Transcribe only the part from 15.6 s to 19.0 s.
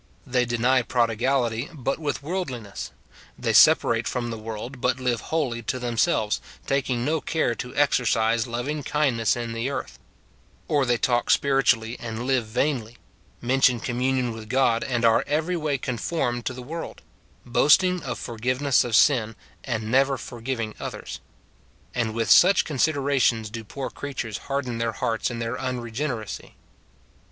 conformed to the world; boasting of forgiveness of